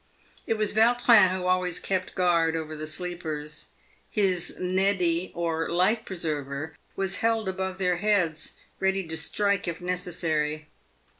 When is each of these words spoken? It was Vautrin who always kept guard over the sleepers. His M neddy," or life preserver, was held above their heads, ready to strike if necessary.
It 0.47 0.55
was 0.55 0.73
Vautrin 0.73 1.29
who 1.29 1.45
always 1.45 1.79
kept 1.79 2.15
guard 2.15 2.55
over 2.55 2.75
the 2.75 2.87
sleepers. 2.87 3.67
His 4.09 4.55
M 4.57 4.73
neddy," 4.73 5.31
or 5.35 5.69
life 5.69 6.05
preserver, 6.05 6.75
was 6.95 7.17
held 7.17 7.47
above 7.47 7.77
their 7.77 7.97
heads, 7.97 8.53
ready 8.79 9.07
to 9.07 9.15
strike 9.15 9.67
if 9.67 9.79
necessary. 9.79 10.65